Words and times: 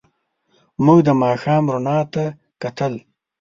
موږ 0.85 0.99
د 1.07 1.09
ماښام 1.21 1.63
رڼا 1.73 1.99
ته 2.13 2.23
کتل. 2.61 2.93